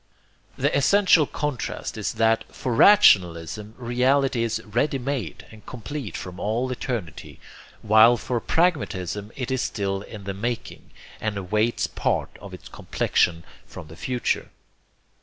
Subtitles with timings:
[0.57, 6.71] The essential contrast is that for rationalism reality is ready made and complete from all
[6.71, 7.39] eternity,
[7.83, 13.43] while for pragmatism it is still in the making, and awaits part of its complexion
[13.67, 14.49] from the future.